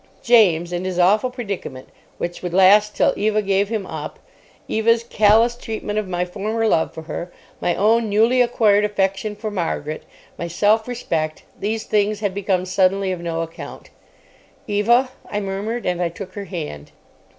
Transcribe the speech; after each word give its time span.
James, 0.23 0.73
and 0.73 0.83
his 0.83 0.97
awful 0.97 1.29
predicament, 1.29 1.89
which 2.17 2.41
would 2.41 2.55
last 2.55 2.95
till 2.95 3.13
Eva 3.15 3.39
gave 3.39 3.69
him 3.69 3.85
up; 3.85 4.17
Eva's 4.67 5.03
callous 5.03 5.53
treatment 5.55 5.99
of 5.99 6.07
my 6.07 6.25
former 6.25 6.67
love 6.67 6.91
for 6.91 7.03
her; 7.03 7.31
my 7.61 7.75
own 7.75 8.09
newly 8.09 8.41
acquired 8.41 8.83
affection 8.83 9.35
for 9.35 9.51
Margaret; 9.51 10.01
my 10.39 10.47
self 10.47 10.87
respect—these 10.87 11.83
things 11.83 12.19
had 12.19 12.33
become 12.33 12.65
suddenly 12.65 13.11
of 13.11 13.19
no 13.21 13.43
account. 13.43 13.91
"Eva," 14.65 15.11
I 15.29 15.39
murmured; 15.39 15.85
and 15.85 16.01
I 16.01 16.09
took 16.09 16.33
her 16.33 16.45
hand. 16.45 16.89